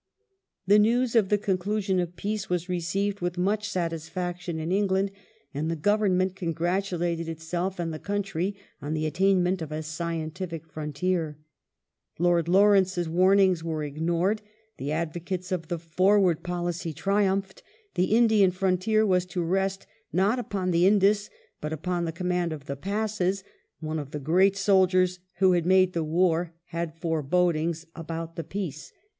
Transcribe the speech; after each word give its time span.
The 0.65 0.79
news 0.79 1.15
of 1.15 1.29
the 1.29 1.37
conclusion 1.37 1.99
of 1.99 2.15
peace 2.15 2.49
was 2.49 2.67
received 2.67 3.19
with 3.21 3.37
much 3.37 3.69
satisfaction 3.69 4.59
in 4.59 4.71
England, 4.71 5.11
and 5.53 5.69
the 5.69 5.75
Government 5.75 6.35
congratulated 6.35 7.29
itself 7.29 7.77
and 7.77 7.93
the 7.93 7.99
country 7.99 8.55
on 8.81 8.95
the 8.95 9.05
attainment 9.05 9.61
of 9.61 9.71
a 9.71 9.83
scientific 9.83 10.65
fi 10.65 10.87
ontier. 10.87 11.35
Lord 12.17 12.47
Lawrence's 12.47 13.07
warnings 13.07 13.63
were 13.63 13.83
ignored; 13.83 14.41
the 14.77 14.91
advocates 14.91 15.51
of 15.51 15.67
the" 15.67 15.77
forward" 15.97 16.41
policy 16.43 16.93
triumphed; 16.93 17.61
the 17.93 18.15
Indian 18.15 18.49
frontier 18.49 19.05
was 19.05 19.27
to 19.27 19.43
rest 19.43 19.85
not 20.11 20.39
upon 20.39 20.71
the 20.71 20.87
Indus, 20.87 21.29
but 21.61 21.71
upon 21.71 22.05
the 22.05 22.11
command 22.11 22.51
of 22.51 22.65
the 22.65 22.75
passes. 22.75 23.43
One 23.81 23.99
of 23.99 24.09
the 24.09 24.19
great 24.19 24.55
soldiei 24.55 25.03
s 25.03 25.19
who 25.37 25.51
had 25.51 25.67
made 25.67 25.93
the 25.93 26.03
war 26.03 26.53
had 26.69 26.95
forebodings 26.97 27.85
about 27.95 28.35
the 28.35 28.43
peace. 28.43 28.91